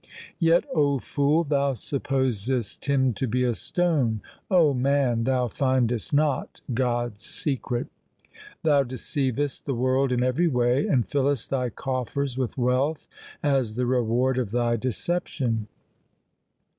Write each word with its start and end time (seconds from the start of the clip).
Yet, 0.39 0.63
O 0.73 0.97
fool, 0.97 1.43
thou 1.43 1.73
supposest 1.73 2.85
Him 2.85 3.13
to 3.13 3.27
be 3.27 3.43
a 3.43 3.53
stone. 3.53 4.21
O 4.49 4.73
man, 4.73 5.25
thou 5.25 5.47
findest 5.47 6.11
not 6.11 6.59
God's 6.73 7.21
secret. 7.21 7.85
Thou 8.63 8.81
deceivest 8.81 9.65
the 9.67 9.75
world 9.75 10.11
in 10.11 10.23
every 10.23 10.47
way 10.47 10.87
and 10.87 11.07
fillest 11.07 11.51
thy 11.51 11.69
coffers 11.69 12.35
with 12.35 12.57
wealth 12.57 13.07
as 13.43 13.75
the 13.75 13.85
reward 13.85 14.39
of 14.39 14.49
thy 14.49 14.75
decep 14.75 15.27
tion. 15.27 15.67